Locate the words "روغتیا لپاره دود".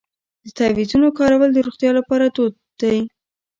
1.67-2.53